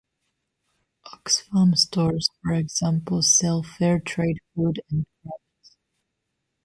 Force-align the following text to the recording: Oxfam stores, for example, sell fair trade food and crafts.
Oxfam 1.13 1.77
stores, 1.77 2.31
for 2.41 2.53
example, 2.55 3.21
sell 3.21 3.61
fair 3.61 3.99
trade 3.99 4.39
food 4.55 4.81
and 4.89 5.05
crafts. 5.21 5.77